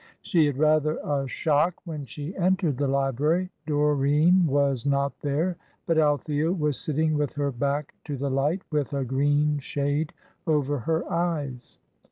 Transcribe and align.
She 0.23 0.47
had 0.47 0.57
rather 0.57 0.97
a 1.05 1.27
shock 1.27 1.75
when 1.85 2.05
she 2.07 2.35
entered 2.35 2.79
the 2.79 2.87
library. 2.87 3.51
Doreen 3.67 4.47
was 4.47 4.83
not 4.83 5.13
there, 5.21 5.57
but 5.85 5.99
Althea 5.99 6.51
was 6.51 6.79
sitting 6.79 7.13
with 7.15 7.33
her 7.33 7.51
back 7.51 7.93
to 8.05 8.17
the 8.17 8.31
light, 8.31 8.63
with 8.71 8.93
a 8.93 9.05
green 9.05 9.59
shade 9.59 10.11
over 10.47 10.79
her 10.79 11.07
eyes. 11.11 11.77